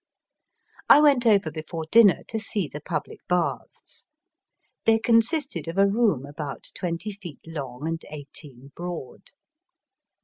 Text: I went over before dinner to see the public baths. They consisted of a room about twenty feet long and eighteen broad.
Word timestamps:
I 0.89 0.99
went 0.99 1.27
over 1.27 1.51
before 1.51 1.85
dinner 1.91 2.23
to 2.29 2.39
see 2.39 2.67
the 2.67 2.81
public 2.81 3.19
baths. 3.27 4.05
They 4.85 4.97
consisted 4.97 5.67
of 5.67 5.77
a 5.77 5.85
room 5.85 6.25
about 6.25 6.71
twenty 6.73 7.11
feet 7.11 7.41
long 7.45 7.87
and 7.87 8.03
eighteen 8.09 8.71
broad. 8.75 9.27